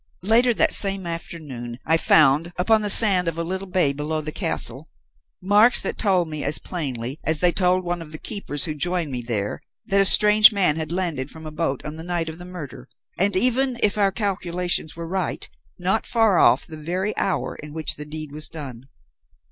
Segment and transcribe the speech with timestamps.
[0.23, 4.31] Later that same afternoon I found, upon the sand of a little bay below the
[4.31, 4.89] castle,
[5.43, 9.11] marks that told me as plainly as they told one of the keepers who joined
[9.11, 12.39] me there that a strange man had landed from a boat on the night of
[12.39, 17.55] the murder, and even, if our calculations were right, not far off the very hour
[17.57, 18.87] in which the deed was done.